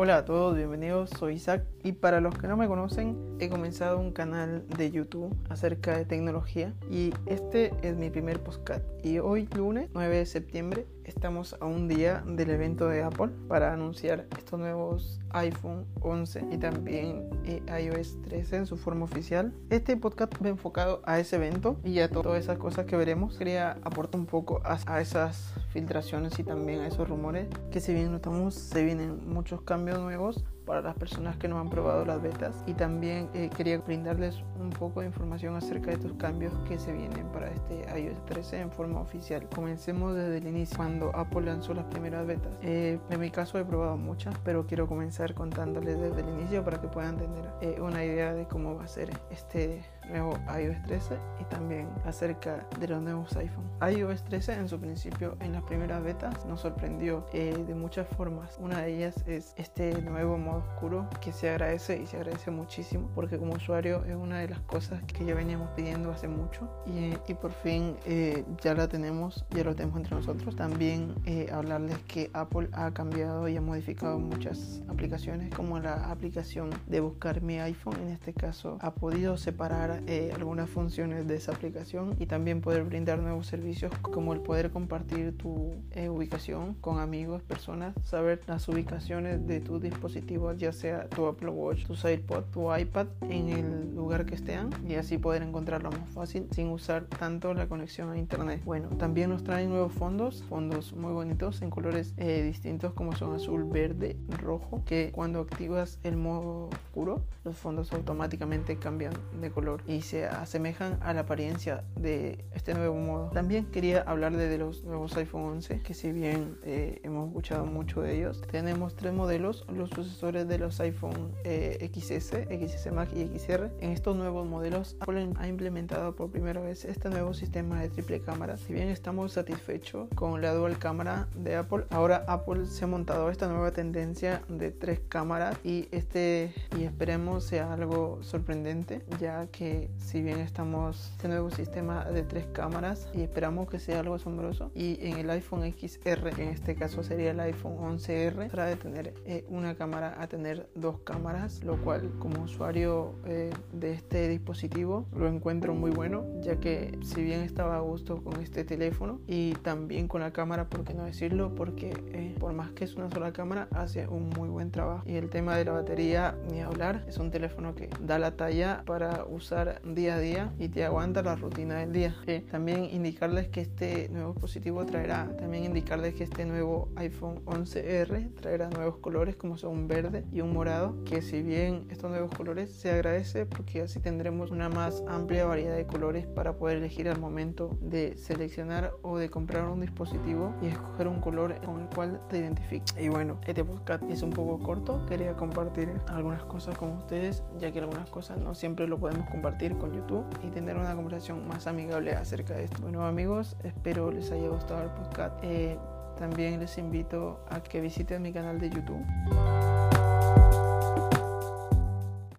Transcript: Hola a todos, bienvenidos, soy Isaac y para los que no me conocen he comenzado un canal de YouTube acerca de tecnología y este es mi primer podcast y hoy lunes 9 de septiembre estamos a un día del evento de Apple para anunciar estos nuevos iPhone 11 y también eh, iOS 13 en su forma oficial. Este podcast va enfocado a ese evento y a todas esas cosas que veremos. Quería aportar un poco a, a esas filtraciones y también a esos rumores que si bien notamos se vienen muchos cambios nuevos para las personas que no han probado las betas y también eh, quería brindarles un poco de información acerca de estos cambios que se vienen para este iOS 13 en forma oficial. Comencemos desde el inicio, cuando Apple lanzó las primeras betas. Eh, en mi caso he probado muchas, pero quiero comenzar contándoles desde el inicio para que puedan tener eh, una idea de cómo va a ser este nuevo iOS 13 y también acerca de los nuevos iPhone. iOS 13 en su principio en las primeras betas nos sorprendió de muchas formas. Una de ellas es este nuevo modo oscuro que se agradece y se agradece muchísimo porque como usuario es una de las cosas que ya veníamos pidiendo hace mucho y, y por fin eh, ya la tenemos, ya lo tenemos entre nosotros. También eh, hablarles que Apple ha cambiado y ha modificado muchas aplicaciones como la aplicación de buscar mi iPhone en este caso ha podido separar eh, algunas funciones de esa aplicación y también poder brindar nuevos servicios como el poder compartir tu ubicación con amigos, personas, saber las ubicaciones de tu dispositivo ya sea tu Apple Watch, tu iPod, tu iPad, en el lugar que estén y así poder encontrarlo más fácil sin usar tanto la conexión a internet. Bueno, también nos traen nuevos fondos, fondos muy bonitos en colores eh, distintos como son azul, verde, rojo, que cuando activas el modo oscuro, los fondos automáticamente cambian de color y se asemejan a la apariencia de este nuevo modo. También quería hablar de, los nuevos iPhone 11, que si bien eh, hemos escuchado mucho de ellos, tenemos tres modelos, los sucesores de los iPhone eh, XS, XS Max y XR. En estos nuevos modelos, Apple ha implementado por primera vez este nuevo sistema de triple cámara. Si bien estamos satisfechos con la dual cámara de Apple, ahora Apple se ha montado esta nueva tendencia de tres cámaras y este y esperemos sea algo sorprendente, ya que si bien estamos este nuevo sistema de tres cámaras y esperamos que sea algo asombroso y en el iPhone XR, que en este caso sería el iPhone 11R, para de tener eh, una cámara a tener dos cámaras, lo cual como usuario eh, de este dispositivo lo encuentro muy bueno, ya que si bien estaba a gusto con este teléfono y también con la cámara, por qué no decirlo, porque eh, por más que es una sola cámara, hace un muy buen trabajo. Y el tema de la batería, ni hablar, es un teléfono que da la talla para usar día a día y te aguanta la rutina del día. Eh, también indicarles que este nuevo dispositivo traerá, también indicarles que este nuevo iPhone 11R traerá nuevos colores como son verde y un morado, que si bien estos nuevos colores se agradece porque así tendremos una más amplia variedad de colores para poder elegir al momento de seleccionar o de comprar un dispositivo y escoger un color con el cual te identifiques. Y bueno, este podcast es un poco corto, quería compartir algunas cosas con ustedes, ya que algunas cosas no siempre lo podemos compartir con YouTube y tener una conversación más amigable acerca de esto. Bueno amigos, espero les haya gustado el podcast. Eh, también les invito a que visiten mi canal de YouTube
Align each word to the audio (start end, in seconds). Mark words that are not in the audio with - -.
Hola 0.00 0.18
a 0.18 0.24
todos, 0.24 0.56
bienvenidos, 0.56 1.10
soy 1.18 1.34
Isaac 1.34 1.64
y 1.82 1.90
para 1.90 2.20
los 2.20 2.38
que 2.38 2.46
no 2.46 2.56
me 2.56 2.68
conocen 2.68 3.18
he 3.40 3.48
comenzado 3.48 3.98
un 3.98 4.12
canal 4.12 4.64
de 4.68 4.92
YouTube 4.92 5.36
acerca 5.48 5.98
de 5.98 6.04
tecnología 6.04 6.72
y 6.88 7.12
este 7.26 7.72
es 7.82 7.96
mi 7.96 8.08
primer 8.08 8.38
podcast 8.38 8.84
y 9.02 9.18
hoy 9.18 9.48
lunes 9.56 9.90
9 9.94 10.18
de 10.18 10.26
septiembre 10.26 10.86
estamos 11.02 11.56
a 11.58 11.64
un 11.64 11.88
día 11.88 12.22
del 12.28 12.50
evento 12.50 12.86
de 12.88 13.02
Apple 13.02 13.30
para 13.48 13.72
anunciar 13.72 14.26
estos 14.38 14.60
nuevos 14.60 15.18
iPhone 15.30 15.86
11 16.00 16.44
y 16.52 16.58
también 16.58 17.28
eh, 17.44 17.62
iOS 17.82 18.22
13 18.22 18.56
en 18.56 18.66
su 18.66 18.76
forma 18.76 19.04
oficial. 19.04 19.52
Este 19.70 19.96
podcast 19.96 20.32
va 20.42 20.48
enfocado 20.48 21.02
a 21.04 21.18
ese 21.18 21.36
evento 21.36 21.80
y 21.84 22.00
a 22.00 22.10
todas 22.10 22.42
esas 22.42 22.58
cosas 22.58 22.86
que 22.86 22.96
veremos. 22.96 23.36
Quería 23.36 23.78
aportar 23.82 24.20
un 24.20 24.26
poco 24.26 24.60
a, 24.64 24.78
a 24.86 25.00
esas 25.00 25.54
filtraciones 25.78 26.36
y 26.40 26.42
también 26.42 26.80
a 26.80 26.88
esos 26.88 27.08
rumores 27.08 27.46
que 27.70 27.80
si 27.80 27.94
bien 27.94 28.10
notamos 28.10 28.54
se 28.54 28.84
vienen 28.84 29.28
muchos 29.28 29.62
cambios 29.62 30.00
nuevos 30.00 30.44
para 30.68 30.82
las 30.82 30.94
personas 30.96 31.36
que 31.38 31.48
no 31.48 31.58
han 31.58 31.70
probado 31.70 32.04
las 32.04 32.20
betas 32.20 32.62
y 32.66 32.74
también 32.74 33.30
eh, 33.32 33.48
quería 33.56 33.78
brindarles 33.78 34.44
un 34.60 34.68
poco 34.68 35.00
de 35.00 35.06
información 35.06 35.56
acerca 35.56 35.86
de 35.86 35.94
estos 35.94 36.12
cambios 36.12 36.52
que 36.68 36.78
se 36.78 36.92
vienen 36.92 37.26
para 37.28 37.50
este 37.50 37.86
iOS 37.98 38.22
13 38.26 38.60
en 38.60 38.70
forma 38.70 39.00
oficial. 39.00 39.48
Comencemos 39.48 40.14
desde 40.14 40.36
el 40.36 40.46
inicio, 40.46 40.76
cuando 40.76 41.10
Apple 41.16 41.46
lanzó 41.46 41.72
las 41.72 41.86
primeras 41.86 42.26
betas. 42.26 42.52
Eh, 42.60 43.00
en 43.08 43.20
mi 43.20 43.30
caso 43.30 43.58
he 43.58 43.64
probado 43.64 43.96
muchas, 43.96 44.34
pero 44.44 44.66
quiero 44.66 44.86
comenzar 44.86 45.32
contándoles 45.32 45.98
desde 45.98 46.20
el 46.20 46.28
inicio 46.28 46.62
para 46.62 46.78
que 46.80 46.88
puedan 46.88 47.16
tener 47.16 47.50
eh, 47.62 47.80
una 47.80 48.04
idea 48.04 48.34
de 48.34 48.46
cómo 48.46 48.76
va 48.76 48.84
a 48.84 48.88
ser 48.88 49.10
este 49.30 49.82
nuevo 50.10 50.38
iOS 50.58 50.82
13 50.84 51.18
y 51.40 51.44
también 51.44 51.88
acerca 52.04 52.66
de 52.78 52.88
los 52.88 53.00
nuevos 53.00 53.34
iPhone. 53.36 53.64
iOS 53.80 54.22
13 54.24 54.54
en 54.54 54.68
su 54.68 54.78
principio 54.78 55.36
en 55.40 55.52
las 55.52 55.62
primeras 55.62 56.02
betas 56.02 56.44
nos 56.46 56.60
sorprendió 56.60 57.26
de 57.32 57.74
muchas 57.74 58.06
formas. 58.08 58.56
Una 58.58 58.80
de 58.82 58.96
ellas 58.96 59.22
es 59.26 59.54
este 59.56 60.00
nuevo 60.02 60.38
modo 60.38 60.57
oscuro 60.58 61.08
que 61.20 61.32
se 61.32 61.50
agradece 61.50 62.00
y 62.02 62.06
se 62.06 62.16
agradece 62.16 62.50
muchísimo 62.50 63.08
porque 63.14 63.38
como 63.38 63.54
usuario 63.54 64.04
es 64.04 64.14
una 64.14 64.38
de 64.38 64.48
las 64.48 64.60
cosas 64.60 65.02
que 65.04 65.24
ya 65.24 65.34
veníamos 65.34 65.70
pidiendo 65.70 66.10
hace 66.10 66.28
mucho 66.28 66.68
y, 66.86 67.14
y 67.30 67.34
por 67.34 67.52
fin 67.52 67.96
eh, 68.06 68.44
ya 68.62 68.74
la 68.74 68.88
tenemos, 68.88 69.44
ya 69.50 69.64
lo 69.64 69.74
tenemos 69.74 69.98
entre 69.98 70.16
nosotros. 70.16 70.56
También 70.56 71.14
eh, 71.24 71.48
hablarles 71.52 71.98
que 72.08 72.30
Apple 72.32 72.68
ha 72.72 72.90
cambiado 72.92 73.48
y 73.48 73.56
ha 73.56 73.60
modificado 73.60 74.18
muchas 74.18 74.82
aplicaciones 74.88 75.54
como 75.54 75.78
la 75.78 76.10
aplicación 76.10 76.70
de 76.86 77.00
buscar 77.00 77.42
mi 77.42 77.58
iPhone 77.58 77.96
en 78.02 78.08
este 78.08 78.32
caso 78.32 78.78
ha 78.80 78.94
podido 78.94 79.36
separar 79.36 80.02
eh, 80.06 80.32
algunas 80.34 80.68
funciones 80.68 81.26
de 81.26 81.36
esa 81.36 81.52
aplicación 81.52 82.16
y 82.18 82.26
también 82.26 82.60
poder 82.60 82.84
brindar 82.84 83.18
nuevos 83.18 83.46
servicios 83.46 83.92
como 84.00 84.32
el 84.32 84.40
poder 84.40 84.70
compartir 84.70 85.36
tu 85.36 85.74
ubicación 86.08 86.74
con 86.74 86.98
amigos, 86.98 87.42
personas, 87.42 87.94
saber 88.04 88.40
las 88.46 88.68
ubicaciones 88.68 89.46
de 89.46 89.60
tu 89.60 89.80
dispositivo 89.80 90.47
ya 90.56 90.72
sea 90.72 91.08
tu 91.08 91.26
Apple 91.26 91.50
Watch, 91.50 91.86
tu 91.86 91.94
iPod, 92.08 92.44
tu 92.52 92.74
iPad, 92.74 93.06
en 93.22 93.48
el 93.48 93.94
lugar 93.94 94.26
que 94.26 94.34
estén 94.34 94.70
y 94.88 94.94
así 94.94 95.18
poder 95.18 95.42
encontrarlo 95.42 95.90
más 95.90 96.08
fácil 96.10 96.48
sin 96.52 96.68
usar 96.68 97.04
tanto 97.06 97.54
la 97.54 97.66
conexión 97.66 98.10
a 98.10 98.18
internet. 98.18 98.62
Bueno, 98.64 98.88
también 98.98 99.30
nos 99.30 99.44
traen 99.44 99.70
nuevos 99.70 99.92
fondos, 99.92 100.42
fondos 100.44 100.92
muy 100.92 101.12
bonitos 101.12 101.62
en 101.62 101.70
colores 101.70 102.14
eh, 102.16 102.42
distintos 102.42 102.92
como 102.92 103.14
son 103.14 103.34
azul, 103.34 103.64
verde, 103.64 104.16
rojo, 104.40 104.82
que 104.86 105.12
cuando 105.12 105.40
activas 105.40 105.98
el 106.02 106.16
modo 106.16 106.68
oscuro, 106.68 107.22
los 107.44 107.56
fondos 107.56 107.92
automáticamente 107.92 108.76
cambian 108.76 109.12
de 109.40 109.50
color 109.50 109.82
y 109.86 110.02
se 110.02 110.26
asemejan 110.26 110.98
a 111.00 111.12
la 111.12 111.20
apariencia 111.22 111.84
de 111.96 112.44
este 112.54 112.74
nuevo 112.74 112.96
modo. 112.96 113.30
También 113.30 113.66
quería 113.66 114.02
hablar 114.02 114.36
de, 114.36 114.58
los 114.58 114.84
nuevos 114.84 115.16
iPhone 115.16 115.42
11, 115.42 115.82
que 115.82 115.94
si 115.94 116.10
bien 116.12 116.58
eh, 116.64 117.00
hemos 117.04 117.28
escuchado 117.28 117.64
mucho 117.66 118.00
de 118.00 118.16
ellos, 118.16 118.42
tenemos 118.50 118.96
tres 118.96 119.12
modelos, 119.12 119.66
los 119.72 119.90
sucesores 119.90 120.37
de 120.44 120.58
los 120.58 120.80
iPhone 120.80 121.32
eh, 121.44 121.90
XS, 121.92 122.46
XS 122.48 122.92
Max 122.92 123.12
y 123.14 123.26
XR. 123.38 123.70
En 123.80 123.92
estos 123.92 124.16
nuevos 124.16 124.46
modelos, 124.46 124.96
Apple 125.00 125.30
ha 125.36 125.48
implementado 125.48 126.14
por 126.14 126.30
primera 126.30 126.60
vez 126.60 126.84
este 126.84 127.08
nuevo 127.08 127.34
sistema 127.34 127.80
de 127.80 127.88
triple 127.88 128.20
cámara. 128.20 128.56
Si 128.56 128.72
bien 128.72 128.88
estamos 128.88 129.32
satisfechos 129.32 130.08
con 130.14 130.40
la 130.40 130.52
dual 130.52 130.78
cámara 130.78 131.28
de 131.34 131.56
Apple, 131.56 131.84
ahora 131.90 132.24
Apple 132.28 132.66
se 132.66 132.84
ha 132.84 132.88
montado 132.88 133.30
esta 133.30 133.48
nueva 133.48 133.72
tendencia 133.72 134.42
de 134.48 134.70
tres 134.70 135.00
cámaras 135.08 135.56
y 135.64 135.88
este 135.90 136.52
y 136.76 136.84
esperemos 136.84 137.44
sea 137.44 137.72
algo 137.72 138.18
sorprendente, 138.22 139.02
ya 139.20 139.46
que 139.46 139.90
si 139.98 140.22
bien 140.22 140.40
estamos 140.40 141.10
este 141.12 141.28
nuevo 141.28 141.50
sistema 141.50 142.04
de 142.04 142.22
tres 142.22 142.46
cámaras 142.52 143.08
y 143.14 143.22
esperamos 143.22 143.68
que 143.68 143.78
sea 143.78 144.00
algo 144.00 144.14
asombroso 144.14 144.70
y 144.74 144.98
en 145.00 145.18
el 145.18 145.30
iPhone 145.30 145.62
XR, 145.62 146.30
que 146.34 146.42
en 146.42 146.48
este 146.50 146.74
caso 146.74 147.02
sería 147.02 147.30
el 147.30 147.40
iPhone 147.40 147.76
11R, 147.78 148.50
para 148.50 148.66
de 148.66 148.76
tener 148.76 149.14
eh, 149.24 149.44
una 149.48 149.74
cámara 149.74 150.17
a 150.18 150.26
tener 150.26 150.68
dos 150.74 151.00
cámaras, 151.00 151.62
lo 151.64 151.76
cual 151.82 152.10
como 152.18 152.42
usuario 152.42 153.14
eh, 153.26 153.50
de 153.72 153.92
este 153.92 154.28
dispositivo 154.28 155.06
lo 155.16 155.28
encuentro 155.28 155.74
muy 155.74 155.90
bueno, 155.90 156.24
ya 156.40 156.56
que 156.56 156.98
si 157.02 157.22
bien 157.22 157.40
estaba 157.40 157.76
a 157.76 157.80
gusto 157.80 158.22
con 158.22 158.40
este 158.40 158.64
teléfono 158.64 159.20
y 159.26 159.52
también 159.62 160.08
con 160.08 160.20
la 160.20 160.32
cámara, 160.32 160.68
por 160.68 160.84
qué 160.84 160.94
no 160.94 161.04
decirlo, 161.04 161.54
porque 161.54 161.90
eh, 162.12 162.34
por 162.38 162.52
más 162.52 162.70
que 162.72 162.84
es 162.84 162.96
una 162.96 163.10
sola 163.10 163.32
cámara, 163.32 163.68
hace 163.72 164.08
un 164.08 164.30
muy 164.30 164.48
buen 164.48 164.70
trabajo. 164.70 165.02
Y 165.06 165.14
el 165.14 165.30
tema 165.30 165.56
de 165.56 165.64
la 165.64 165.72
batería, 165.72 166.36
ni 166.50 166.60
hablar, 166.60 167.04
es 167.08 167.18
un 167.18 167.30
teléfono 167.30 167.74
que 167.74 167.88
da 168.00 168.18
la 168.18 168.36
talla 168.36 168.82
para 168.86 169.24
usar 169.24 169.80
día 169.84 170.16
a 170.16 170.18
día 170.18 170.52
y 170.58 170.68
te 170.68 170.84
aguanta 170.84 171.22
la 171.22 171.36
rutina 171.36 171.76
del 171.76 171.92
día. 171.92 172.14
Eh, 172.26 172.44
también 172.50 172.84
indicarles 172.84 173.48
que 173.48 173.60
este 173.60 174.08
nuevo 174.08 174.32
dispositivo 174.32 174.84
traerá, 174.84 175.28
también 175.38 175.64
indicarles 175.64 176.14
que 176.14 176.24
este 176.24 176.44
nuevo 176.44 176.88
iPhone 176.96 177.44
11R 177.44 178.34
traerá 178.34 178.68
nuevos 178.70 178.96
colores 178.98 179.36
como 179.36 179.56
son 179.56 179.88
verde 180.10 180.24
y 180.32 180.40
un 180.40 180.52
morado, 180.52 181.04
que 181.04 181.22
si 181.22 181.42
bien 181.42 181.86
estos 181.90 182.10
nuevos 182.10 182.30
colores 182.34 182.72
se 182.72 182.90
agradece 182.90 183.46
porque 183.46 183.82
así 183.82 184.00
tendremos 184.00 184.50
una 184.50 184.68
más 184.68 185.02
amplia 185.08 185.44
variedad 185.44 185.76
de 185.76 185.86
colores 185.86 186.26
para 186.26 186.56
poder 186.56 186.78
elegir 186.78 187.08
al 187.08 187.18
momento 187.18 187.76
de 187.80 188.16
seleccionar 188.16 188.92
o 189.02 189.18
de 189.18 189.28
comprar 189.28 189.68
un 189.68 189.80
dispositivo 189.80 190.54
y 190.62 190.68
escoger 190.68 191.08
un 191.08 191.20
color 191.20 191.60
con 191.64 191.80
el 191.80 191.88
cual 191.88 192.20
te 192.28 192.38
identifiques. 192.38 192.94
Y 192.98 193.08
bueno, 193.08 193.38
este 193.46 193.64
podcast 193.64 194.02
es 194.04 194.22
un 194.22 194.30
poco 194.30 194.58
corto, 194.58 195.04
quería 195.06 195.34
compartir 195.34 195.90
algunas 196.08 196.44
cosas 196.44 196.76
con 196.76 196.92
ustedes, 196.92 197.42
ya 197.58 197.70
que 197.70 197.80
algunas 197.80 198.08
cosas 198.10 198.38
no 198.38 198.54
siempre 198.54 198.86
lo 198.86 198.98
podemos 198.98 199.28
compartir 199.28 199.76
con 199.76 199.92
YouTube 199.92 200.24
y 200.42 200.50
tener 200.50 200.76
una 200.76 200.94
conversación 200.94 201.46
más 201.46 201.66
amigable 201.66 202.12
acerca 202.12 202.54
de 202.54 202.64
esto. 202.64 202.82
Bueno 202.82 203.04
amigos, 203.04 203.56
espero 203.64 204.10
les 204.10 204.30
haya 204.32 204.48
gustado 204.48 204.82
el 204.82 204.90
podcast. 204.90 205.34
Eh, 205.42 205.76
también 206.18 206.58
les 206.58 206.76
invito 206.78 207.40
a 207.48 207.60
que 207.60 207.80
visiten 207.80 208.22
mi 208.22 208.32
canal 208.32 208.58
de 208.58 208.70
YouTube 208.70 209.67